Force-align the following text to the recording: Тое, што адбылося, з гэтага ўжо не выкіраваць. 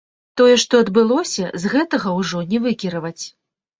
Тое, 0.39 0.53
што 0.61 0.79
адбылося, 0.85 1.45
з 1.65 1.73
гэтага 1.73 2.17
ўжо 2.19 2.43
не 2.55 2.59
выкіраваць. 2.67 3.19